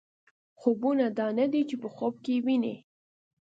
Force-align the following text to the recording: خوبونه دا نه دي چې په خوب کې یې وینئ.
خوبونه 0.59 1.05
دا 1.19 1.27
نه 1.39 1.45
دي 1.51 1.61
چې 1.69 1.75
په 1.83 1.87
خوب 1.95 2.13
کې 2.23 2.31
یې 2.35 2.43
وینئ. 2.45 2.75